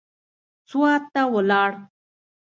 [0.69, 1.71] سوات ته ولاړ.